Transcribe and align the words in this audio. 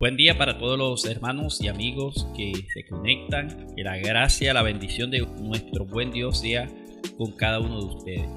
Buen 0.00 0.16
día 0.16 0.38
para 0.38 0.58
todos 0.58 0.78
los 0.78 1.04
hermanos 1.06 1.60
y 1.60 1.66
amigos 1.66 2.28
que 2.36 2.52
se 2.72 2.86
conectan. 2.86 3.74
Que 3.74 3.82
la 3.82 3.96
gracia, 3.96 4.54
la 4.54 4.62
bendición 4.62 5.10
de 5.10 5.26
nuestro 5.40 5.86
buen 5.86 6.12
Dios 6.12 6.38
sea 6.38 6.68
con 7.16 7.32
cada 7.32 7.58
uno 7.58 7.80
de 7.80 7.96
ustedes. 7.96 8.30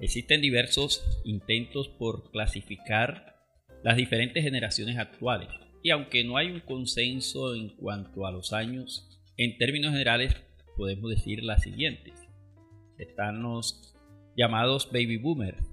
Existen 0.00 0.40
diversos 0.40 1.22
intentos 1.24 1.88
por 1.90 2.32
clasificar 2.32 3.36
las 3.84 3.96
diferentes 3.96 4.42
generaciones 4.42 4.98
actuales. 4.98 5.48
Y 5.80 5.90
aunque 5.90 6.24
no 6.24 6.36
hay 6.36 6.50
un 6.50 6.58
consenso 6.58 7.54
en 7.54 7.68
cuanto 7.76 8.26
a 8.26 8.32
los 8.32 8.52
años, 8.52 9.22
en 9.36 9.58
términos 9.58 9.92
generales 9.92 10.34
podemos 10.76 11.08
decir 11.08 11.44
las 11.44 11.62
siguientes. 11.62 12.14
Están 12.98 13.44
los 13.44 13.94
llamados 14.36 14.90
baby 14.90 15.18
boomers, 15.18 15.69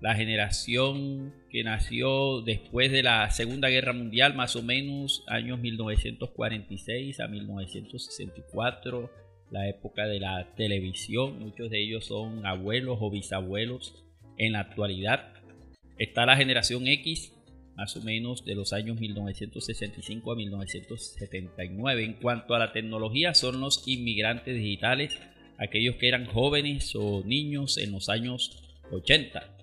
la 0.00 0.14
generación 0.14 1.32
que 1.50 1.64
nació 1.64 2.42
después 2.42 2.92
de 2.92 3.02
la 3.02 3.30
Segunda 3.30 3.68
Guerra 3.68 3.92
Mundial, 3.92 4.34
más 4.34 4.56
o 4.56 4.62
menos 4.62 5.24
años 5.26 5.58
1946 5.60 7.20
a 7.20 7.28
1964, 7.28 9.10
la 9.50 9.68
época 9.68 10.06
de 10.06 10.20
la 10.20 10.54
televisión, 10.56 11.38
muchos 11.38 11.70
de 11.70 11.82
ellos 11.82 12.06
son 12.06 12.44
abuelos 12.44 12.98
o 13.00 13.10
bisabuelos 13.10 14.04
en 14.36 14.52
la 14.52 14.60
actualidad. 14.60 15.32
Está 15.96 16.26
la 16.26 16.36
generación 16.36 16.86
X, 16.88 17.32
más 17.76 17.96
o 17.96 18.02
menos 18.02 18.44
de 18.44 18.56
los 18.56 18.72
años 18.72 18.98
1965 19.00 20.32
a 20.32 20.36
1979. 20.36 22.04
En 22.04 22.14
cuanto 22.14 22.54
a 22.54 22.58
la 22.58 22.72
tecnología, 22.72 23.32
son 23.34 23.60
los 23.60 23.86
inmigrantes 23.86 24.56
digitales, 24.56 25.18
aquellos 25.56 25.96
que 25.96 26.08
eran 26.08 26.26
jóvenes 26.26 26.94
o 26.96 27.22
niños 27.24 27.78
en 27.78 27.92
los 27.92 28.08
años 28.08 28.60
80 28.90 29.53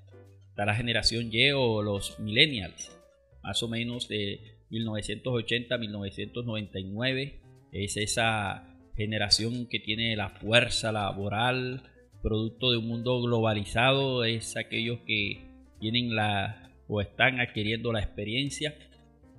la 0.65 0.75
generación 0.75 1.29
Y 1.31 1.51
o 1.51 1.81
los 1.81 2.19
millennials, 2.19 2.97
más 3.43 3.61
o 3.63 3.67
menos 3.67 4.07
de 4.07 4.57
1980 4.69 5.75
a 5.75 5.77
1999. 5.77 7.41
Es 7.71 7.97
esa 7.97 8.67
generación 8.95 9.67
que 9.67 9.79
tiene 9.79 10.15
la 10.15 10.29
fuerza 10.29 10.91
laboral, 10.91 11.83
producto 12.21 12.71
de 12.71 12.77
un 12.77 12.87
mundo 12.87 13.21
globalizado, 13.21 14.23
es 14.23 14.57
aquellos 14.57 14.99
que 15.05 15.49
tienen 15.79 16.15
la 16.15 16.71
o 16.87 17.01
están 17.01 17.39
adquiriendo 17.39 17.93
la 17.93 18.01
experiencia. 18.01 18.75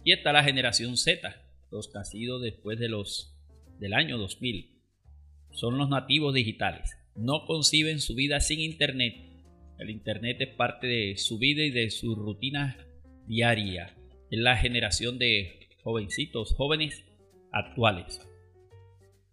Y 0.05 0.13
está 0.13 0.33
la 0.33 0.43
generación 0.43 0.97
Z, 0.97 1.37
los 1.71 1.95
nacidos 1.95 2.43
después 2.43 2.79
de 2.79 2.89
los 2.89 3.37
del 3.79 3.93
año 3.93 4.19
2000. 4.19 4.81
Son 5.53 5.77
los 5.77 5.89
nativos 5.89 6.35
digitales. 6.35 6.97
No 7.15 7.45
conciben 7.45 8.01
su 8.01 8.15
vida 8.15 8.41
sin 8.41 8.61
internet 8.61 9.32
el 9.83 9.91
Internet 9.91 10.37
es 10.41 10.49
parte 10.55 10.87
de 10.87 11.17
su 11.17 11.39
vida 11.39 11.63
y 11.63 11.71
de 11.71 11.91
su 11.91 12.15
rutina 12.15 12.77
diaria. 13.27 13.95
Es 14.31 14.39
la 14.39 14.57
generación 14.57 15.19
de 15.19 15.69
jovencitos, 15.83 16.55
jóvenes 16.55 17.05
actuales. 17.51 18.21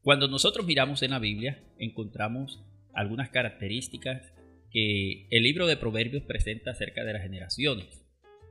Cuando 0.02 0.28
nosotros 0.28 0.66
miramos 0.66 1.03
en 1.03 1.11
la 1.11 1.19
Biblia, 1.19 1.64
encontramos 1.78 2.61
algunas 2.94 3.30
características 3.30 4.33
que 4.72 5.28
el 5.30 5.44
libro 5.44 5.67
de 5.67 5.78
Proverbios 5.78 6.23
presenta 6.23 6.72
acerca 6.72 7.03
de 7.03 7.13
las 7.13 7.22
generaciones. 7.22 8.06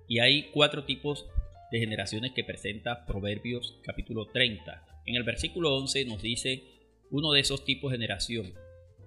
Y 0.08 0.20
hay 0.20 0.50
cuatro 0.52 0.84
tipos 0.84 1.26
de 1.70 1.80
generaciones 1.80 2.32
que 2.32 2.44
presenta 2.44 3.04
Proverbios 3.06 3.78
capítulo 3.82 4.26
30. 4.26 4.86
En 5.06 5.16
el 5.16 5.22
versículo 5.24 5.76
11 5.76 6.04
nos 6.06 6.22
dice 6.22 6.62
uno 7.10 7.32
de 7.32 7.40
esos 7.40 7.64
tipos 7.64 7.90
de 7.90 7.98
generación. 7.98 8.52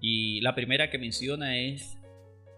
Y 0.00 0.40
la 0.40 0.54
primera 0.54 0.90
que 0.90 0.98
menciona 0.98 1.58
es 1.58 1.96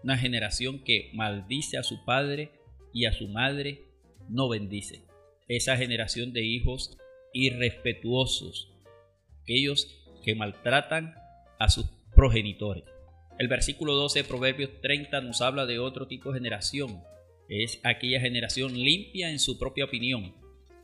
una 0.05 0.19
generación 0.19 0.83
que 0.83 1.09
maldice 1.13 1.79
a 1.79 1.83
su 1.83 2.05
padre 2.05 2.51
y 2.93 3.07
a 3.07 3.11
su 3.11 3.27
madre 3.27 3.85
no 4.29 4.47
bendice. 4.47 5.01
Esa 5.47 5.77
generación 5.77 6.31
de 6.31 6.45
hijos 6.45 6.95
irrespetuosos, 7.33 8.71
aquellos 9.41 9.87
que 10.23 10.35
maltratan 10.35 11.15
a 11.57 11.69
sus 11.69 11.87
progenitores. 12.13 12.83
El 13.39 13.47
versículo 13.47 13.95
12 13.95 14.19
de 14.19 14.25
Proverbios 14.25 14.79
30 14.79 15.21
nos 15.21 15.41
habla 15.41 15.65
de 15.65 15.79
otro 15.79 16.05
tipo 16.05 16.31
de 16.31 16.37
generación. 16.37 17.01
Es 17.49 17.79
aquella 17.83 18.19
generación 18.19 18.75
limpia 18.75 19.31
en 19.31 19.39
su 19.39 19.57
propia 19.57 19.85
opinión, 19.85 20.35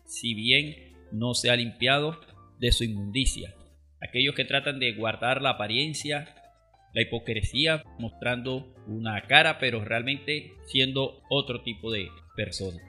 si 0.03 0.33
bien 0.33 0.97
no 1.11 1.35
se 1.35 1.51
ha 1.51 1.55
limpiado 1.55 2.19
de 2.57 2.71
su 2.71 2.85
inmundicia. 2.85 3.53
Aquellos 4.01 4.33
que 4.33 4.45
tratan 4.45 4.79
de 4.79 4.93
guardar 4.93 5.43
la 5.43 5.51
apariencia 5.51 6.40
la 6.93 7.01
hipocresía 7.01 7.83
mostrando 7.99 8.73
una 8.87 9.21
cara, 9.23 9.59
pero 9.59 9.83
realmente 9.83 10.53
siendo 10.65 11.21
otro 11.29 11.61
tipo 11.61 11.91
de 11.91 12.09
personas. 12.35 12.81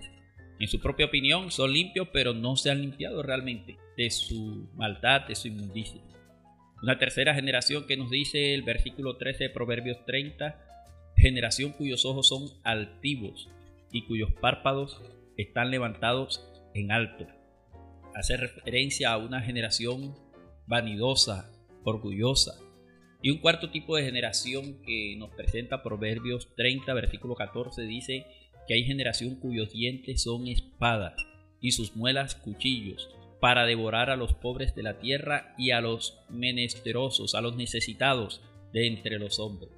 En 0.58 0.68
su 0.68 0.80
propia 0.80 1.06
opinión 1.06 1.50
son 1.50 1.72
limpios, 1.72 2.08
pero 2.12 2.34
no 2.34 2.56
se 2.56 2.70
han 2.70 2.80
limpiado 2.80 3.22
realmente 3.22 3.78
de 3.96 4.10
su 4.10 4.68
maldad, 4.74 5.26
de 5.26 5.34
su 5.34 5.48
inmundicia. 5.48 6.00
Una 6.82 6.98
tercera 6.98 7.34
generación 7.34 7.86
que 7.86 7.96
nos 7.96 8.10
dice 8.10 8.54
el 8.54 8.62
versículo 8.62 9.16
13 9.16 9.44
de 9.44 9.50
Proverbios 9.50 10.04
30, 10.04 10.60
generación 11.16 11.72
cuyos 11.72 12.04
ojos 12.04 12.28
son 12.28 12.48
altivos 12.64 13.48
y 13.92 14.02
cuyos 14.06 14.32
párpados 14.32 15.00
están 15.36 15.70
levantados 15.70 16.48
en 16.74 16.90
alto. 16.90 17.26
Hace 18.14 18.36
referencia 18.36 19.12
a 19.12 19.19
una 19.19 19.42
generación 19.42 20.14
vanidosa, 20.66 21.50
orgullosa, 21.84 22.62
y 23.22 23.31
un 23.31 23.38
cuarto 23.38 23.71
tipo 23.71 23.97
de 23.97 24.05
generación 24.05 24.83
que 24.84 25.15
nos 25.16 25.31
presenta 25.31 25.83
Proverbios 25.83 26.49
30, 26.56 26.93
versículo 26.93 27.37
14, 27.37 27.83
dice 27.83 28.27
que 28.66 28.75
hay 28.75 28.84
generación 28.84 29.37
cuyos 29.37 29.72
dientes 29.72 30.22
son 30.22 30.49
espadas 30.49 31.15
y 31.61 31.71
sus 31.71 31.94
muelas 31.94 32.34
cuchillos 32.34 33.09
para 33.41 33.65
devorar 33.65 34.11
a 34.11 34.16
los 34.16 34.34
pobres 34.34 34.75
de 34.75 34.82
la 34.82 34.99
tierra 34.99 35.55
y 35.56 35.71
a 35.71 35.81
los 35.81 36.19
menesterosos, 36.28 37.34
a 37.34 37.41
los 37.41 37.56
necesitados 37.56 38.43
de 38.72 38.88
entre 38.88 39.19
los 39.19 39.38
hombres. 39.38 39.72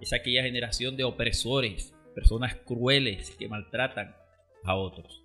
Es 0.00 0.12
aquella 0.12 0.42
generación 0.42 0.96
de 0.96 1.04
opresores, 1.04 1.94
personas 2.14 2.54
crueles 2.64 3.32
que 3.36 3.48
maltratan 3.48 4.14
a 4.64 4.76
otros. 4.76 5.22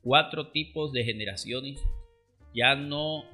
Cuatro 0.00 0.48
tipos 0.50 0.92
de 0.92 1.04
generaciones 1.04 1.82
ya 2.54 2.74
no 2.74 3.24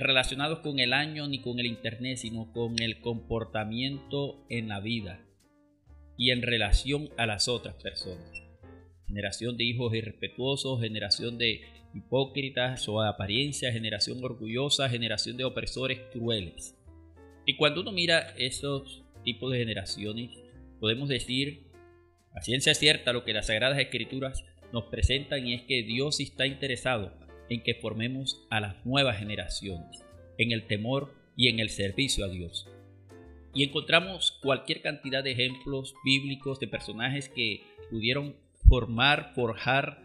relacionados 0.00 0.58
con 0.58 0.80
el 0.80 0.92
año 0.92 1.28
ni 1.28 1.40
con 1.40 1.58
el 1.58 1.66
internet, 1.66 2.18
sino 2.18 2.52
con 2.52 2.80
el 2.80 3.00
comportamiento 3.00 4.44
en 4.48 4.68
la 4.68 4.80
vida 4.80 5.24
y 6.16 6.30
en 6.30 6.42
relación 6.42 7.10
a 7.16 7.26
las 7.26 7.48
otras 7.48 7.76
personas. 7.76 8.30
Generación 9.06 9.56
de 9.56 9.64
hijos 9.64 9.94
irrespetuosos, 9.94 10.80
generación 10.80 11.38
de 11.38 11.60
hipócritas 11.94 12.88
o 12.88 13.02
de 13.02 13.08
apariencia, 13.08 13.72
generación 13.72 14.22
orgullosa, 14.22 14.88
generación 14.88 15.36
de 15.36 15.44
opresores 15.44 16.00
crueles. 16.12 16.76
Y 17.46 17.56
cuando 17.56 17.82
uno 17.82 17.92
mira 17.92 18.34
esos 18.36 19.04
tipos 19.22 19.52
de 19.52 19.58
generaciones, 19.58 20.30
podemos 20.80 21.08
decir 21.08 21.68
a 22.34 22.40
ciencia 22.42 22.74
cierta 22.74 23.12
lo 23.12 23.24
que 23.24 23.32
las 23.32 23.46
Sagradas 23.46 23.78
Escrituras 23.78 24.44
nos 24.72 24.84
presentan 24.84 25.46
y 25.46 25.54
es 25.54 25.62
que 25.62 25.84
Dios 25.84 26.18
está 26.18 26.46
interesado 26.46 27.23
en 27.48 27.62
que 27.62 27.74
formemos 27.74 28.46
a 28.50 28.60
las 28.60 28.84
nuevas 28.86 29.18
generaciones, 29.18 30.04
en 30.38 30.52
el 30.52 30.66
temor 30.66 31.14
y 31.36 31.48
en 31.48 31.60
el 31.60 31.70
servicio 31.70 32.24
a 32.24 32.28
Dios. 32.28 32.68
Y 33.54 33.62
encontramos 33.62 34.32
cualquier 34.42 34.82
cantidad 34.82 35.22
de 35.22 35.32
ejemplos 35.32 35.94
bíblicos 36.04 36.58
de 36.58 36.68
personajes 36.68 37.28
que 37.28 37.62
pudieron 37.90 38.36
formar, 38.68 39.32
forjar 39.34 40.02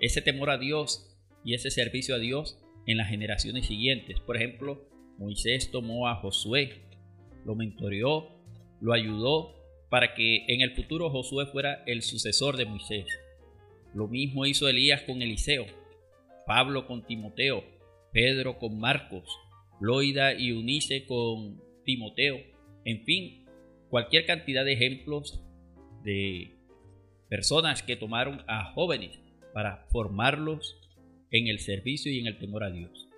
ese 0.00 0.22
temor 0.22 0.50
a 0.50 0.58
Dios 0.58 1.16
y 1.44 1.54
ese 1.54 1.70
servicio 1.70 2.14
a 2.14 2.18
Dios 2.18 2.58
en 2.86 2.96
las 2.96 3.08
generaciones 3.08 3.66
siguientes. 3.66 4.18
Por 4.20 4.36
ejemplo, 4.36 4.88
Moisés 5.18 5.70
tomó 5.70 6.08
a 6.08 6.16
Josué, 6.16 6.82
lo 7.44 7.54
mentoreó, 7.54 8.30
lo 8.80 8.92
ayudó 8.92 9.54
para 9.90 10.14
que 10.14 10.44
en 10.48 10.60
el 10.60 10.74
futuro 10.74 11.10
Josué 11.10 11.46
fuera 11.46 11.82
el 11.86 12.02
sucesor 12.02 12.56
de 12.56 12.66
Moisés. 12.66 13.06
Lo 13.94 14.06
mismo 14.06 14.46
hizo 14.46 14.68
Elías 14.68 15.02
con 15.02 15.22
Eliseo. 15.22 15.66
Pablo 16.48 16.86
con 16.86 17.06
Timoteo, 17.06 17.62
Pedro 18.10 18.58
con 18.58 18.80
Marcos, 18.80 19.28
Loida 19.82 20.32
y 20.32 20.52
Unice 20.52 21.04
con 21.04 21.62
Timoteo, 21.84 22.38
en 22.86 23.04
fin, 23.04 23.44
cualquier 23.90 24.24
cantidad 24.24 24.64
de 24.64 24.72
ejemplos 24.72 25.42
de 26.02 26.56
personas 27.28 27.82
que 27.82 27.96
tomaron 27.96 28.42
a 28.48 28.72
jóvenes 28.72 29.20
para 29.52 29.86
formarlos 29.90 30.80
en 31.30 31.48
el 31.48 31.58
servicio 31.58 32.10
y 32.10 32.18
en 32.18 32.26
el 32.26 32.38
temor 32.38 32.64
a 32.64 32.70
Dios. 32.70 33.08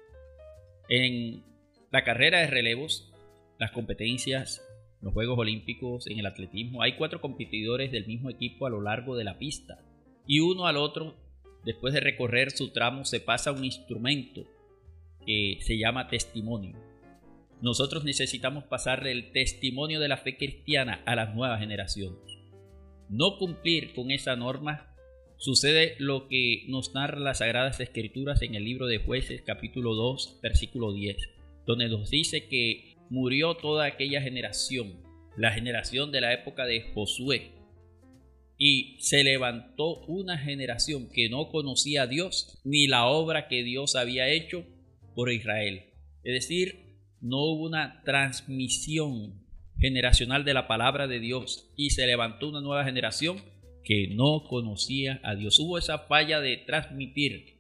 En 0.89 1.45
la 1.93 2.03
carrera 2.03 2.41
de 2.41 2.49
relevos, 2.49 3.13
las 3.61 3.71
competencias, 3.71 4.61
los 5.01 5.13
Juegos 5.13 5.39
Olímpicos, 5.39 6.09
en 6.09 6.19
el 6.19 6.27
atletismo, 6.27 6.83
hay 6.83 6.97
cuatro 6.97 7.21
competidores 7.21 7.93
del 7.93 8.09
mismo 8.09 8.29
equipo 8.29 8.67
a 8.67 8.71
lo 8.71 8.81
largo 8.81 9.17
de 9.17 9.23
la 9.23 9.39
pista 9.39 9.79
y 10.27 10.41
uno 10.41 10.67
al 10.67 10.77
otro 10.77 11.30
después 11.65 11.95
de 11.95 12.01
recorrer 12.01 12.51
su 12.51 12.73
tramo, 12.73 13.05
se 13.05 13.21
pasa 13.21 13.53
un 13.53 13.65
instrumento 13.65 14.45
que 15.27 15.59
se 15.61 15.79
llama 15.79 16.09
testimonio. 16.09 16.77
Nosotros 17.63 18.05
necesitamos 18.05 18.65
pasarle 18.65 19.13
el 19.13 19.33
testimonio 19.33 20.01
de 20.01 20.09
la 20.09 20.17
fe 20.17 20.37
cristiana 20.37 21.03
a 21.05 21.15
las 21.15 21.35
nuevas 21.35 21.61
generaciones. 21.61 22.19
No 23.11 23.37
cumplir 23.39 23.93
con 23.93 24.11
esa 24.11 24.37
norma 24.37 24.95
sucede 25.37 25.97
lo 25.99 26.29
que 26.29 26.65
nos 26.69 26.95
narra 26.95 27.19
las 27.19 27.39
Sagradas 27.39 27.81
Escrituras 27.81 28.43
en 28.43 28.55
el 28.55 28.65
libro 28.65 28.87
de 28.87 28.99
Jueces 28.99 29.43
capítulo 29.45 29.95
2 29.95 30.41
versículo 30.43 30.93
10, 30.93 31.17
donde 31.67 31.89
nos 31.89 32.11
dice 32.11 32.47
que 32.47 32.97
murió 33.11 33.55
toda 33.55 33.87
aquella 33.87 34.23
generación, 34.23 35.03
la 35.37 35.53
generación 35.53 36.13
de 36.13 36.21
la 36.21 36.33
época 36.33 36.65
de 36.65 36.93
Josué, 36.95 37.53
y 38.63 38.99
se 39.01 39.25
levantó 39.25 40.05
una 40.05 40.37
generación 40.37 41.09
que 41.09 41.31
no 41.31 41.49
conocía 41.49 42.03
a 42.03 42.07
Dios 42.07 42.61
ni 42.63 42.87
la 42.87 43.07
obra 43.07 43.49
que 43.49 43.65
Dios 43.65 43.97
había 43.97 44.29
hecho 44.29 44.67
por 45.15 45.33
Israel. 45.33 45.85
Es 46.23 46.35
decir, 46.35 46.99
no 47.23 47.39
hubo 47.39 47.65
una 47.65 48.03
transmisión 48.05 49.47
generacional 49.79 50.45
de 50.45 50.53
la 50.53 50.69
palabra 50.69 51.07
de 51.07 51.21
Dios 51.21 51.73
y 51.75 51.91
se 51.91 52.07
levantó 52.07 52.51
una 52.51 52.61
nueva 52.61 52.85
generación 52.85 53.39
que 53.83 54.09
no 54.09 54.45
conocía 54.45 55.21
a 55.23 55.35
Dios. 55.35 55.59
Hubo 55.59 55.79
esa 55.79 56.01
falla 56.01 56.43
de 56.43 56.59
transmitir 56.59 57.57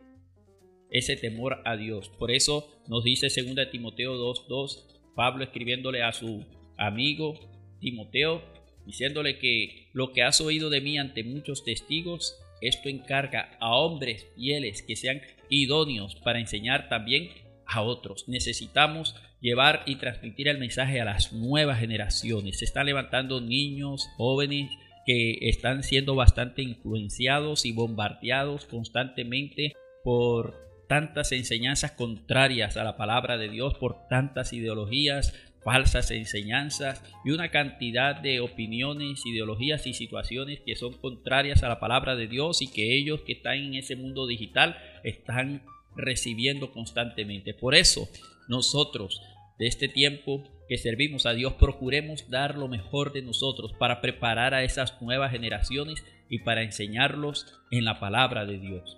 ese 0.91 1.17
temor 1.17 1.63
a 1.65 1.79
Dios. 1.79 2.11
Por 2.11 2.31
eso 2.31 2.83
nos 2.89 3.05
dice 3.05 3.29
2 3.29 3.71
Timoteo 3.71 4.17
2.2, 4.17 5.15
Pablo 5.17 5.45
escribiéndole 5.45 6.03
a 6.03 6.13
su 6.13 6.45
amigo 6.77 7.41
Timoteo, 7.81 8.43
diciéndole 8.91 9.39
que 9.39 9.89
lo 9.93 10.13
que 10.13 10.25
has 10.25 10.41
oído 10.41 10.69
de 10.69 10.81
mí 10.81 10.99
ante 10.99 11.23
muchos 11.23 11.65
testigos, 11.65 12.37
esto 12.61 12.89
encarga 12.89 13.57
a 13.61 13.77
hombres 13.77 14.27
fieles 14.35 14.83
que 14.83 14.97
sean 14.97 15.23
idóneos 15.49 16.17
para 16.17 16.41
enseñar 16.41 16.89
también 16.89 17.31
a 17.67 17.83
otros. 17.83 18.29
Necesitamos 18.29 19.15
llevar 19.41 19.85
y 19.87 19.95
transmitir 19.95 20.49
el 20.49 20.59
mensaje 20.59 21.01
a 21.01 21.05
las 21.05 21.33
nuevas 21.33 21.79
generaciones. 21.79 22.59
Se 22.59 22.65
están 22.65 22.87
levantando 22.87 23.41
niños, 23.41 24.09
jóvenes 24.17 24.71
que 25.07 25.39
están 25.43 25.85
siendo 25.85 26.17
bastante 26.17 26.63
influenciados 26.63 27.65
y 27.65 27.73
bombardeados 27.73 28.67
constantemente 28.67 29.75
por 30.03 30.69
tantas 30.89 31.31
enseñanzas 31.31 31.93
contrarias 31.93 32.77
a 32.77 32.83
la 32.83 32.97
palabra 32.97 33.39
de 33.39 33.49
Dios, 33.49 33.75
por 33.75 34.09
tantas 34.09 34.53
ideologías, 34.53 35.33
falsas 35.63 36.11
enseñanzas 36.11 37.03
y 37.25 37.31
una 37.31 37.51
cantidad 37.51 38.17
de 38.17 38.41
opiniones, 38.41 39.25
ideologías 39.27 39.87
y 39.87 39.95
situaciones 39.95 40.61
que 40.61 40.77
son 40.77 40.95
contrarias 40.95 41.63
a 41.63 41.69
la 41.69 41.81
palabra 41.81 42.17
de 42.17 42.27
Dios 42.27 42.63
y 42.63 42.71
que 42.71 42.97
ellos 42.97 43.23
que 43.23 43.33
están 43.33 43.59
en 43.59 43.75
ese 43.75 43.97
mundo 43.97 44.27
digital 44.27 44.79
están 45.05 45.63
recibiendo 45.95 46.73
constantemente. 46.73 47.55
Por 47.55 47.75
eso 47.75 48.09
nosotros 48.49 49.21
de 49.59 49.67
este 49.67 49.89
tiempo 49.89 50.43
que 50.69 50.79
servimos 50.79 51.27
a 51.27 51.35
Dios 51.35 51.55
procuremos 51.55 52.31
dar 52.31 52.57
lo 52.57 52.69
mejor 52.69 53.13
de 53.13 53.23
nosotros 53.23 53.73
para 53.79 54.01
preparar 54.01 54.55
a 54.55 54.63
esas 54.63 55.01
nuevas 55.03 55.33
generaciones 55.33 56.03
y 56.29 56.39
para 56.39 56.63
enseñarlos 56.63 57.61
en 57.71 57.85
la 57.85 58.01
palabra 58.01 58.47
de 58.47 58.59
Dios. 58.59 58.97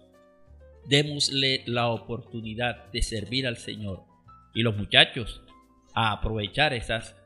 Démosle 0.86 1.62
la 1.66 1.88
oportunidad 1.88 2.90
de 2.92 3.02
servir 3.02 3.46
al 3.46 3.56
Señor 3.56 4.04
y 4.54 4.62
los 4.62 4.76
muchachos 4.76 5.40
a 5.94 6.12
aprovechar 6.12 6.72
esas 6.74 7.16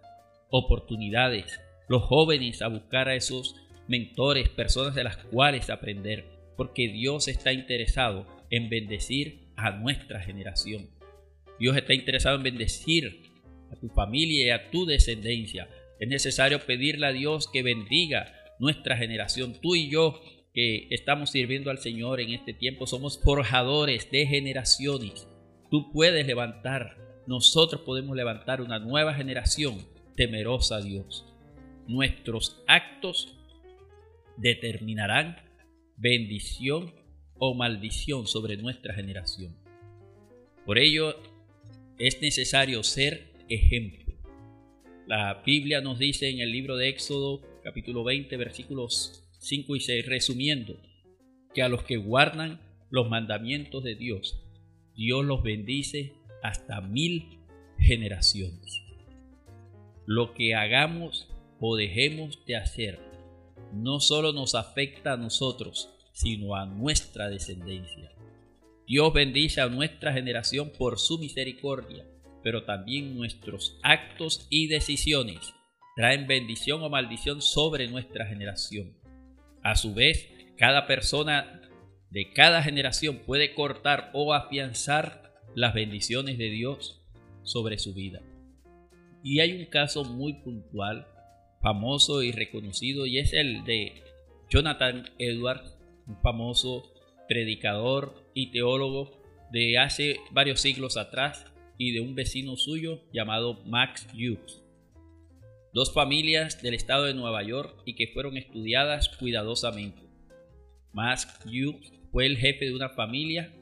oportunidades, 0.51 1.61
los 1.89 2.03
jóvenes 2.03 2.63
a 2.63 2.69
buscar 2.69 3.09
a 3.09 3.15
esos 3.15 3.57
mentores, 3.89 4.49
personas 4.49 4.95
de 4.95 5.05
las 5.05 5.17
cuales 5.17 5.71
aprender, 5.71 6.25
porque 6.57 6.89
Dios 6.89 7.29
está 7.29 7.53
interesado 7.53 8.27
en 8.51 8.69
bendecir 8.69 9.49
a 9.57 9.71
nuestra 9.71 10.21
generación. 10.21 10.91
Dios 11.59 11.77
está 11.77 11.95
interesado 11.95 12.37
en 12.37 12.43
bendecir 12.43 13.23
a 13.73 13.77
tu 13.77 13.89
familia 13.89 14.47
y 14.47 14.51
a 14.51 14.71
tu 14.71 14.87
descendencia. 14.87 15.69
Es 15.99 16.09
necesario 16.09 16.61
pedirle 16.61 17.07
a 17.07 17.13
Dios 17.13 17.49
que 17.51 17.63
bendiga 17.63 18.33
nuestra 18.59 18.97
generación. 18.97 19.55
Tú 19.61 19.75
y 19.75 19.91
yo 19.91 20.21
que 20.53 20.89
estamos 20.91 21.31
sirviendo 21.31 21.71
al 21.71 21.79
Señor 21.79 22.21
en 22.21 22.31
este 22.31 22.55
tiempo 22.55 22.87
somos 22.87 23.21
forjadores 23.23 24.11
de 24.11 24.27
generaciones. 24.27 25.29
Tú 25.71 25.93
puedes 25.93 26.27
levantar, 26.27 26.97
nosotros 27.27 27.83
podemos 27.83 28.17
levantar 28.17 28.61
una 28.61 28.79
nueva 28.79 29.15
generación 29.15 29.87
temerosa 30.17 30.77
a 30.77 30.83
Dios. 30.83 31.27
Nuestros 31.87 32.63
actos 32.67 33.37
determinarán 34.37 35.37
bendición 35.97 36.95
o 37.39 37.55
maldición 37.55 38.27
sobre 38.27 38.57
nuestra 38.57 38.95
generación. 38.95 39.57
Por 40.65 40.79
ello 40.79 41.17
es 41.99 42.21
necesario 42.21 42.83
ser 42.83 43.33
ejemplo. 43.49 44.15
La 45.07 45.43
Biblia 45.47 45.81
nos 45.81 45.99
dice 45.99 46.29
en 46.29 46.41
el 46.41 46.51
libro 46.51 46.77
de 46.77 46.89
Éxodo 46.89 47.41
capítulo 47.63 48.05
20 48.05 48.37
versículos 48.37 49.25
5 49.39 49.77
y 49.77 49.81
6 49.81 50.07
resumiendo 50.07 50.81
que 51.55 51.63
a 51.63 51.69
los 51.69 51.85
que 51.85 51.97
guardan 51.97 52.61
los 52.91 53.09
mandamientos 53.09 53.83
de 53.85 53.95
Dios, 53.95 54.43
Dios 54.95 55.25
los 55.25 55.43
bendice 55.43 56.15
hasta 56.47 56.81
mil 56.81 57.41
generaciones. 57.79 58.83
Lo 60.07 60.35
que 60.35 60.55
hagamos 60.55 61.29
o 61.61 61.77
dejemos 61.77 62.45
de 62.47 62.57
hacer 62.57 63.01
no 63.73 64.01
solo 64.01 64.33
nos 64.33 64.55
afecta 64.55 65.15
a 65.15 65.17
nosotros, 65.17 65.91
sino 66.13 66.55
a 66.55 66.67
nuestra 66.67 67.29
descendencia. 67.29 68.13
Dios 68.87 69.13
bendice 69.13 69.61
a 69.61 69.69
nuestra 69.69 70.13
generación 70.13 70.71
por 70.79 70.99
su 70.99 71.19
misericordia, 71.19 72.07
pero 72.43 72.65
también 72.65 73.17
nuestros 73.17 73.79
actos 73.83 74.47
y 74.49 74.69
decisiones 74.69 75.55
traen 75.97 76.27
bendición 76.27 76.83
o 76.83 76.89
maldición 76.89 77.43
sobre 77.43 77.89
nuestra 77.89 78.27
generación. 78.27 78.97
A 79.63 79.75
su 79.75 79.95
vez, 79.95 80.29
cada 80.57 80.87
persona 80.87 81.63
de 82.11 82.33
cada 82.33 82.63
generación 82.63 83.23
puede 83.27 83.55
cortar 83.55 84.11
o 84.15 84.33
afianzar 84.33 85.26
las 85.57 85.73
bendiciones 85.73 86.37
de 86.37 86.51
Dios 86.51 87.01
sobre 87.43 87.79
su 87.79 87.95
vida. 87.95 88.21
Y 89.23 89.41
hay 89.41 89.53
un 89.55 89.65
caso 89.65 90.05
muy 90.05 90.35
puntual, 90.35 91.09
famoso 91.63 92.23
y 92.23 92.31
reconocido, 92.31 93.07
y 93.07 93.19
es 93.19 93.33
el 93.33 93.65
de 93.65 94.03
Jonathan 94.51 95.09
Edwards, 95.19 95.75
un 96.07 96.21
famoso 96.21 96.93
predicador 97.27 98.23
y 98.35 98.51
teólogo 98.51 99.19
de 99.51 99.79
hace 99.79 100.21
varios 100.31 100.61
siglos 100.61 100.99
atrás 100.99 101.47
y 101.79 101.93
de 101.93 102.01
un 102.01 102.15
vecino 102.15 102.59
suyo 102.59 103.01
llamado 103.11 103.65
Max 103.65 104.07
Hughes. 104.13 104.63
Dos 105.73 105.93
familias 105.95 106.61
del 106.61 106.75
estado 106.75 107.05
de 107.05 107.15
Nueva 107.15 107.43
York 107.43 107.81
y 107.87 107.95
que 107.95 108.09
fueron 108.09 108.37
estudiadas 108.37 109.09
cuidadosamente. 109.09 110.03
Max 110.93 111.27
Hughes 111.47 111.93
fue 112.13 112.27
el 112.27 112.37
jefe 112.37 112.67
de 112.67 112.75
una 112.75 112.91
familia, 112.91 113.55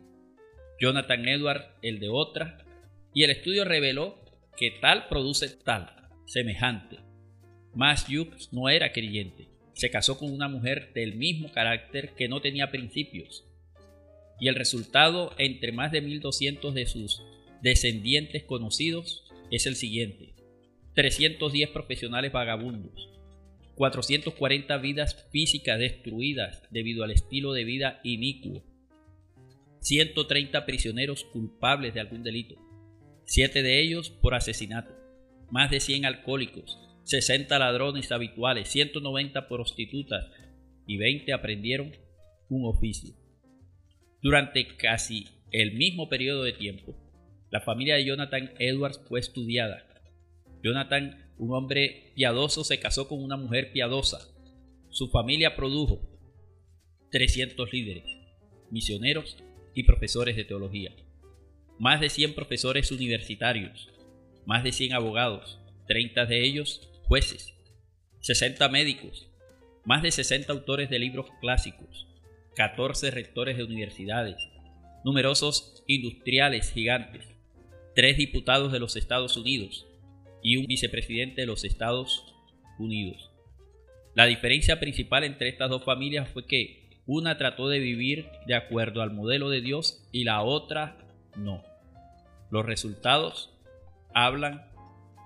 Jonathan 0.80 1.28
Edward 1.28 1.76
el 1.82 2.00
de 2.00 2.08
otra, 2.08 2.64
y 3.12 3.22
el 3.22 3.30
estudio 3.30 3.64
reveló 3.64 4.18
que 4.56 4.72
tal 4.80 5.08
produce 5.08 5.48
tal, 5.48 6.10
semejante. 6.26 6.98
Max 7.74 8.06
Hughes 8.08 8.52
no 8.52 8.68
era 8.68 8.92
creyente, 8.92 9.48
se 9.72 9.90
casó 9.90 10.18
con 10.18 10.32
una 10.32 10.48
mujer 10.48 10.92
del 10.94 11.14
mismo 11.16 11.50
carácter 11.52 12.14
que 12.14 12.28
no 12.28 12.40
tenía 12.40 12.70
principios. 12.70 13.44
Y 14.40 14.48
el 14.48 14.54
resultado 14.56 15.32
entre 15.38 15.72
más 15.72 15.92
de 15.92 16.00
1200 16.00 16.74
de 16.74 16.86
sus 16.86 17.22
descendientes 17.62 18.44
conocidos 18.44 19.24
es 19.50 19.66
el 19.66 19.76
siguiente. 19.76 20.34
310 20.94 21.70
profesionales 21.70 22.32
vagabundos, 22.32 23.10
440 23.74 24.76
vidas 24.78 25.26
físicas 25.30 25.78
destruidas 25.78 26.62
debido 26.70 27.02
al 27.02 27.10
estilo 27.10 27.52
de 27.52 27.64
vida 27.64 28.00
inicuo, 28.04 28.62
130 29.84 30.64
prisioneros 30.64 31.24
culpables 31.24 31.92
de 31.92 32.00
algún 32.00 32.22
delito, 32.22 32.56
7 33.26 33.62
de 33.62 33.82
ellos 33.82 34.08
por 34.08 34.34
asesinato, 34.34 34.94
más 35.50 35.70
de 35.70 35.78
100 35.78 36.06
alcohólicos, 36.06 36.78
60 37.02 37.58
ladrones 37.58 38.10
habituales, 38.10 38.68
190 38.68 39.46
prostitutas 39.46 40.24
y 40.86 40.96
20 40.96 41.34
aprendieron 41.34 41.92
un 42.48 42.64
oficio. 42.64 43.14
Durante 44.22 44.66
casi 44.78 45.26
el 45.52 45.74
mismo 45.74 46.08
periodo 46.08 46.44
de 46.44 46.54
tiempo, 46.54 46.96
la 47.50 47.60
familia 47.60 47.96
de 47.96 48.06
Jonathan 48.06 48.54
Edwards 48.58 49.02
fue 49.06 49.20
estudiada. 49.20 49.84
Jonathan, 50.62 51.30
un 51.36 51.54
hombre 51.54 52.14
piadoso, 52.14 52.64
se 52.64 52.80
casó 52.80 53.06
con 53.06 53.22
una 53.22 53.36
mujer 53.36 53.70
piadosa. 53.70 54.34
Su 54.88 55.10
familia 55.10 55.56
produjo 55.56 56.00
300 57.10 57.70
líderes, 57.70 58.04
misioneros 58.70 59.36
y 59.74 59.84
profesores 59.84 60.36
de 60.36 60.44
teología, 60.44 60.92
más 61.78 62.00
de 62.00 62.10
100 62.10 62.34
profesores 62.34 62.90
universitarios, 62.92 63.90
más 64.46 64.62
de 64.62 64.72
100 64.72 64.92
abogados, 64.92 65.58
30 65.86 66.26
de 66.26 66.44
ellos 66.44 66.90
jueces, 67.04 67.54
60 68.20 68.68
médicos, 68.68 69.28
más 69.84 70.02
de 70.02 70.10
60 70.10 70.52
autores 70.52 70.88
de 70.88 70.98
libros 70.98 71.26
clásicos, 71.40 72.06
14 72.56 73.10
rectores 73.10 73.56
de 73.56 73.64
universidades, 73.64 74.36
numerosos 75.04 75.82
industriales 75.86 76.72
gigantes, 76.72 77.26
tres 77.94 78.16
diputados 78.16 78.72
de 78.72 78.78
los 78.78 78.96
Estados 78.96 79.36
Unidos 79.36 79.86
y 80.42 80.56
un 80.56 80.66
vicepresidente 80.66 81.42
de 81.42 81.46
los 81.46 81.64
Estados 81.64 82.34
Unidos. 82.78 83.30
La 84.14 84.26
diferencia 84.26 84.78
principal 84.78 85.24
entre 85.24 85.48
estas 85.48 85.70
dos 85.70 85.84
familias 85.84 86.28
fue 86.28 86.46
que 86.46 86.83
Una 87.06 87.36
trató 87.36 87.68
de 87.68 87.80
vivir 87.80 88.28
de 88.46 88.54
acuerdo 88.54 89.02
al 89.02 89.12
modelo 89.12 89.50
de 89.50 89.60
Dios 89.60 90.06
y 90.10 90.24
la 90.24 90.42
otra 90.42 90.96
no. 91.36 91.62
Los 92.50 92.64
resultados 92.64 93.50
hablan 94.14 94.66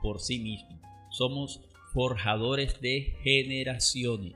por 0.03 0.21
sí 0.21 0.39
mismos. 0.39 0.81
Somos 1.11 1.61
forjadores 1.93 2.81
de 2.81 3.15
generaciones. 3.23 4.35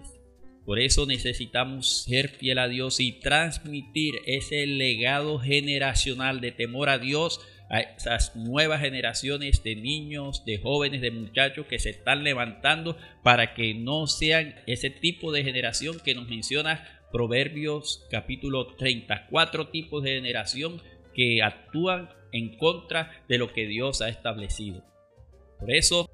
Por 0.65 0.79
eso 0.79 1.07
necesitamos 1.07 2.05
ser 2.05 2.29
fiel 2.29 2.59
a 2.59 2.69
Dios 2.69 3.01
y 3.01 3.13
transmitir 3.13 4.15
ese 4.27 4.67
legado 4.67 5.41
generacional 5.41 6.41
de 6.41 6.53
temor 6.53 6.89
a 6.89 6.99
Dios 6.99 7.41
a 7.69 7.81
esas 7.81 8.37
nuevas 8.37 8.81
generaciones 8.81 9.65
de 9.65 9.75
niños, 9.75 10.45
de 10.45 10.59
jóvenes, 10.59 11.01
de 11.01 11.11
muchachos 11.11 11.67
que 11.67 11.79
se 11.79 11.91
están 11.91 12.23
levantando 12.23 12.99
para 13.23 13.55
que 13.55 13.75
no 13.75 14.07
sean 14.07 14.55
ese 14.67 14.91
tipo 14.91 15.33
de 15.33 15.43
generación 15.43 15.99
que 15.99 16.15
nos 16.15 16.29
menciona 16.29 17.02
Proverbios 17.13 18.07
capítulo 18.11 18.75
34 18.75 19.69
tipos 19.69 20.03
de 20.03 20.15
generación 20.15 20.81
que 21.15 21.43
actúan 21.43 22.09
en 22.33 22.57
contra 22.57 23.23
de 23.29 23.37
lo 23.37 23.53
que 23.53 23.67
Dios 23.67 24.01
ha 24.01 24.09
establecido. 24.09 24.83
Por 25.61 25.71
eso 25.71 26.11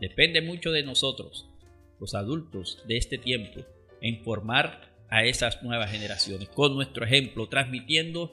depende 0.00 0.40
mucho 0.40 0.70
de 0.70 0.84
nosotros, 0.84 1.50
los 1.98 2.14
adultos 2.14 2.84
de 2.86 2.96
este 2.96 3.18
tiempo, 3.18 3.62
en 4.00 4.22
formar 4.22 4.92
a 5.10 5.24
esas 5.24 5.62
nuevas 5.64 5.90
generaciones 5.90 6.48
con 6.50 6.74
nuestro 6.74 7.04
ejemplo, 7.04 7.48
transmitiendo 7.48 8.32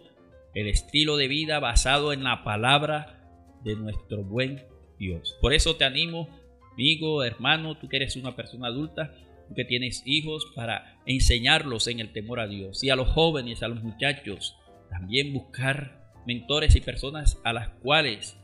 el 0.53 0.67
estilo 0.67 1.17
de 1.17 1.27
vida 1.27 1.59
basado 1.59 2.13
en 2.13 2.23
la 2.23 2.43
palabra 2.43 3.59
de 3.63 3.75
nuestro 3.75 4.23
buen 4.23 4.63
Dios. 4.99 5.35
Por 5.41 5.53
eso 5.53 5.75
te 5.75 5.85
animo, 5.85 6.29
amigo, 6.73 7.23
hermano, 7.23 7.77
tú 7.79 7.89
que 7.89 7.97
eres 7.97 8.15
una 8.15 8.35
persona 8.35 8.67
adulta, 8.67 9.15
que 9.53 9.65
tienes 9.65 10.01
hijos, 10.05 10.51
para 10.55 10.99
enseñarlos 11.05 11.87
en 11.87 11.99
el 11.99 12.11
temor 12.11 12.39
a 12.39 12.47
Dios. 12.47 12.83
Y 12.83 12.89
a 12.89 12.95
los 12.95 13.09
jóvenes, 13.09 13.63
a 13.63 13.67
los 13.67 13.83
muchachos, 13.83 14.55
también 14.89 15.33
buscar 15.33 16.11
mentores 16.25 16.75
y 16.75 16.81
personas 16.81 17.39
a 17.43 17.53
las 17.53 17.69
cuales 17.69 18.37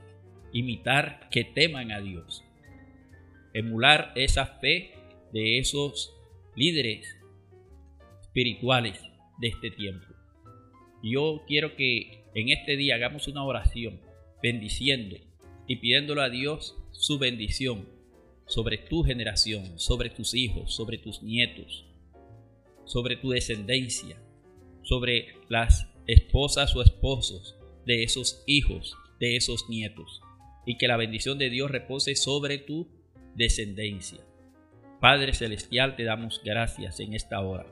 imitar 0.54 1.28
que 1.32 1.44
teman 1.44 1.92
a 1.92 2.02
Dios. 2.02 2.44
Emular 3.54 4.12
esa 4.16 4.46
fe 4.46 4.94
de 5.34 5.60
esos 5.60 6.14
líderes 6.56 7.18
espirituales 8.22 9.02
de 9.40 9.48
este 9.48 9.72
tiempo. 9.72 10.08
Yo 11.04 11.44
quiero 11.48 11.76
que 11.76 12.24
en 12.36 12.50
este 12.50 12.76
día 12.78 12.96
hagamos 12.96 13.28
una 13.28 13.44
oración 13.44 14.00
bendiciendo 14.42 15.18
y 15.68 15.78
pidiéndole 15.78 16.22
a 16.22 16.30
Dios 16.30 16.78
su 16.92 17.18
bendición 17.18 17.88
sobre 18.52 18.78
tu 18.78 19.04
generación, 19.04 19.80
sobre 19.80 20.10
tus 20.10 20.34
hijos, 20.34 20.76
sobre 20.76 20.98
tus 20.98 21.24
nietos, 21.24 21.86
sobre 22.84 23.16
tu 23.16 23.30
descendencia, 23.30 24.22
sobre 24.82 25.36
las 25.48 25.88
esposas 26.06 26.76
o 26.76 26.82
esposos 26.82 27.56
de 27.86 28.04
esos 28.04 28.44
hijos, 28.48 28.98
de 29.22 29.38
esos 29.38 29.70
nietos, 29.70 30.20
y 30.66 30.78
que 30.78 30.90
la 30.90 30.98
bendición 30.98 31.38
de 31.38 31.50
Dios 31.50 31.72
repose 31.72 32.14
sobre 32.18 32.58
tu 32.58 32.90
descendencia. 33.36 34.20
Padre 35.00 35.34
Celestial, 35.34 35.96
te 35.96 36.04
damos 36.04 36.42
gracias 36.44 37.00
en 37.00 37.14
esta 37.14 37.40
hora. 37.40 37.66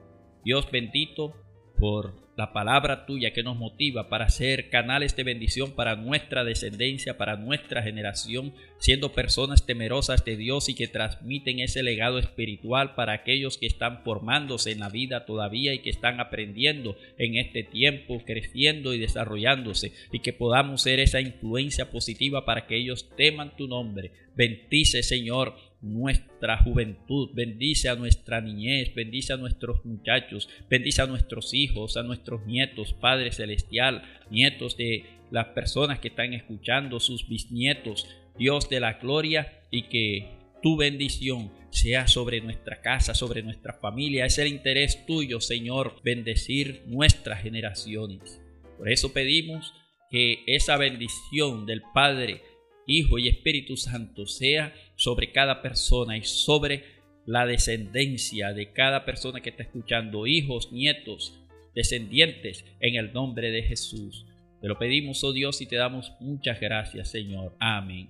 Dios 0.45 0.71
bendito, 0.71 1.35
por 1.79 2.29
la 2.39 2.53
palabra 2.53 3.05
tuya 3.05 3.33
que 3.33 3.43
nos 3.43 3.57
motiva 3.57 4.07
para 4.07 4.29
ser 4.29 4.69
canales 4.69 5.13
de 5.17 5.23
bendición 5.23 5.71
para 5.71 5.97
nuestra 5.97 6.45
descendencia, 6.45 7.17
para 7.17 7.35
nuestra 7.35 7.83
generación, 7.83 8.53
siendo 8.77 9.11
personas 9.11 9.65
temerosas 9.65 10.23
de 10.23 10.37
Dios 10.37 10.69
y 10.69 10.73
que 10.73 10.87
transmiten 10.87 11.59
ese 11.59 11.83
legado 11.83 12.17
espiritual 12.17 12.95
para 12.95 13.11
aquellos 13.11 13.57
que 13.57 13.67
están 13.67 14.03
formándose 14.03 14.71
en 14.71 14.79
la 14.79 14.87
vida 14.87 15.25
todavía 15.25 15.73
y 15.73 15.79
que 15.79 15.89
están 15.89 16.21
aprendiendo 16.21 16.95
en 17.17 17.35
este 17.35 17.63
tiempo, 17.63 18.23
creciendo 18.25 18.93
y 18.93 18.99
desarrollándose, 18.99 19.91
y 20.13 20.19
que 20.19 20.31
podamos 20.31 20.83
ser 20.83 21.01
esa 21.01 21.19
influencia 21.19 21.91
positiva 21.91 22.45
para 22.45 22.67
que 22.67 22.77
ellos 22.77 23.09
teman 23.17 23.57
tu 23.57 23.67
nombre. 23.67 24.11
Bendice, 24.35 25.03
Señor, 25.03 25.55
nuestra 25.81 26.57
juventud, 26.57 27.29
bendice 27.33 27.89
a 27.89 27.95
nuestra 27.95 28.41
niñez, 28.41 28.93
bendice 28.93 29.33
a 29.33 29.37
nuestros 29.37 29.85
muchachos, 29.85 30.49
bendice 30.69 31.01
a 31.01 31.07
nuestros 31.07 31.53
hijos, 31.53 31.97
a 31.97 32.03
nuestros 32.03 32.45
nietos, 32.45 32.93
Padre 32.93 33.31
Celestial, 33.31 34.03
nietos 34.29 34.75
de 34.77 35.05
las 35.31 35.47
personas 35.47 35.99
que 35.99 36.09
están 36.09 36.33
escuchando, 36.33 36.99
sus 36.99 37.27
bisnietos, 37.27 38.07
Dios 38.37 38.69
de 38.69 38.79
la 38.79 38.93
gloria, 38.93 39.63
y 39.71 39.83
que 39.83 40.39
tu 40.61 40.77
bendición 40.77 41.51
sea 41.69 42.07
sobre 42.07 42.41
nuestra 42.41 42.81
casa, 42.81 43.13
sobre 43.13 43.43
nuestra 43.43 43.73
familia. 43.73 44.25
Es 44.25 44.37
el 44.37 44.47
interés 44.47 45.05
tuyo, 45.05 45.39
Señor, 45.39 46.01
bendecir 46.03 46.83
nuestras 46.87 47.41
generaciones. 47.41 48.41
Por 48.77 48.89
eso 48.89 49.13
pedimos 49.13 49.73
que 50.09 50.43
esa 50.47 50.77
bendición 50.77 51.65
del 51.65 51.83
Padre, 51.93 52.41
Hijo 52.87 53.19
y 53.19 53.27
Espíritu 53.27 53.77
Santo 53.77 54.25
sea 54.25 54.73
sobre 54.99 55.31
cada 55.31 55.61
persona 55.61 56.17
y 56.17 56.23
sobre 56.23 56.83
la 57.25 57.45
descendencia 57.45 58.51
de 58.51 58.73
cada 58.73 59.05
persona 59.05 59.39
que 59.39 59.51
está 59.51 59.63
escuchando, 59.63 60.27
hijos, 60.27 60.73
nietos, 60.73 61.39
descendientes, 61.73 62.65
en 62.81 62.95
el 62.95 63.13
nombre 63.13 63.49
de 63.49 63.63
Jesús. 63.63 64.25
Te 64.61 64.67
lo 64.67 64.77
pedimos, 64.77 65.23
oh 65.23 65.31
Dios, 65.31 65.61
y 65.61 65.67
te 65.67 65.77
damos 65.77 66.11
muchas 66.19 66.59
gracias, 66.59 67.11
Señor. 67.11 67.55
Amén. 67.61 68.09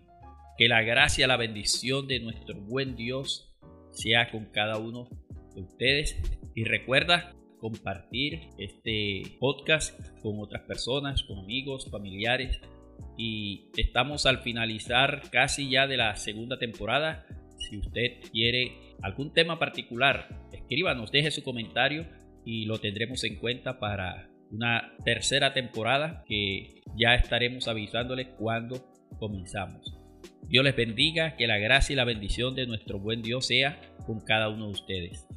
Que 0.57 0.67
la 0.67 0.81
gracia, 0.81 1.27
la 1.27 1.37
bendición 1.37 2.07
de 2.07 2.21
nuestro 2.21 2.59
buen 2.59 2.95
Dios 2.95 3.55
sea 3.91 4.31
con 4.31 4.45
cada 4.45 4.79
uno 4.79 5.09
de 5.53 5.61
ustedes. 5.61 6.17
Y 6.55 6.63
recuerda 6.63 7.35
compartir 7.59 8.49
este 8.57 9.21
podcast 9.39 9.95
con 10.23 10.39
otras 10.39 10.63
personas, 10.63 11.21
con 11.21 11.37
amigos, 11.37 11.87
familiares 11.91 12.59
y 13.17 13.69
estamos 13.77 14.25
al 14.25 14.39
finalizar 14.39 15.23
casi 15.31 15.69
ya 15.69 15.87
de 15.87 15.97
la 15.97 16.15
segunda 16.15 16.57
temporada. 16.57 17.25
Si 17.57 17.77
usted 17.77 18.21
quiere 18.31 18.95
algún 19.01 19.33
tema 19.33 19.59
particular, 19.59 20.47
escríbanos, 20.53 21.11
deje 21.11 21.31
su 21.31 21.43
comentario 21.43 22.07
y 22.45 22.65
lo 22.65 22.79
tendremos 22.79 23.23
en 23.23 23.35
cuenta 23.35 23.79
para 23.79 24.29
una 24.51 24.93
tercera 25.03 25.53
temporada 25.53 26.23
que 26.27 26.81
ya 26.95 27.15
estaremos 27.15 27.67
avisándoles 27.67 28.27
cuando 28.37 28.91
comenzamos. 29.19 29.95
Dios 30.47 30.63
les 30.63 30.75
bendiga, 30.75 31.35
que 31.35 31.45
la 31.45 31.57
gracia 31.59 31.93
y 31.93 31.95
la 31.95 32.05
bendición 32.05 32.55
de 32.55 32.65
nuestro 32.65 32.99
buen 32.99 33.21
Dios 33.21 33.45
sea 33.45 33.79
con 34.07 34.19
cada 34.19 34.49
uno 34.49 34.65
de 34.65 34.71
ustedes. 34.71 35.27